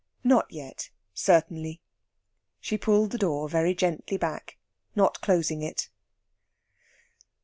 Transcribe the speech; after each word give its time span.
Not 0.23 0.47
yet, 0.49 0.89
certainly. 1.13 1.79
She 2.59 2.75
pulled 2.75 3.11
the 3.11 3.19
door 3.19 3.47
very 3.47 3.75
gently 3.75 4.17
back, 4.17 4.57
not 4.95 5.21
closing 5.21 5.61
it. 5.61 5.89